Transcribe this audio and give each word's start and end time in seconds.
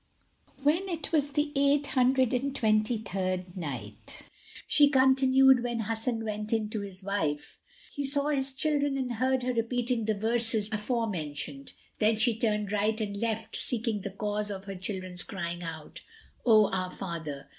When 0.63 0.89
it 0.89 1.11
was 1.11 1.33
the 1.33 1.51
Eight 1.55 1.85
Hundred 1.85 2.33
and 2.33 2.55
Twenty 2.55 2.97
third 2.97 3.55
Night, 3.55 4.23
She 4.65 4.89
continued, 4.89 5.63
When 5.63 5.81
Hasan 5.81 6.25
went 6.25 6.51
in 6.51 6.71
to 6.71 6.79
his 6.81 7.03
wife 7.03 7.59
he 7.93 8.03
saw 8.03 8.29
his 8.29 8.55
children 8.55 8.97
and 8.97 9.17
heard 9.17 9.43
her 9.43 9.53
repeating 9.53 10.05
the 10.05 10.15
verses 10.15 10.69
afore 10.71 11.05
mentioned.[FN#168] 11.07 11.99
Then 11.99 12.15
she 12.17 12.35
turned 12.35 12.71
right 12.71 12.99
and 12.99 13.15
left, 13.15 13.55
seeking 13.55 14.01
the 14.01 14.09
cause 14.09 14.49
of 14.49 14.65
her 14.65 14.73
children's 14.75 15.21
crying 15.21 15.61
out, 15.61 16.01
"O 16.47 16.71
our 16.71 16.89
father!" 16.89 17.47